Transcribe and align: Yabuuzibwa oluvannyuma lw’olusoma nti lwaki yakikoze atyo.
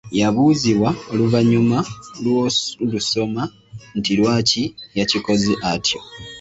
Yabuuzibwa 0.19 0.89
oluvannyuma 1.11 1.77
lw’olusoma 2.23 3.43
nti 3.97 4.11
lwaki 4.19 4.63
yakikoze 4.97 5.51
atyo. 5.71 5.99